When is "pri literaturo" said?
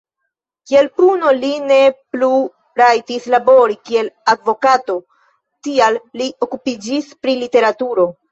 7.23-8.07